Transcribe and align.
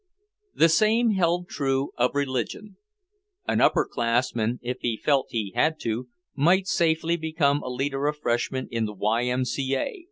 The 0.55 0.67
same 0.67 1.11
held 1.11 1.47
true 1.47 1.91
of 1.95 2.15
religion. 2.15 2.77
An 3.47 3.61
upper 3.61 3.85
classman, 3.85 4.57
if 4.63 4.77
he 4.79 4.97
felt 4.97 5.27
he 5.29 5.51
had 5.55 5.79
to, 5.81 6.07
might 6.33 6.65
safely 6.65 7.17
become 7.17 7.61
a 7.61 7.69
leader 7.69 8.07
of 8.07 8.17
freshmen 8.17 8.67
in 8.71 8.85
the 8.85 8.95
Y. 8.95 9.25
M. 9.25 9.45
C. 9.45 9.75
A. 9.75 9.99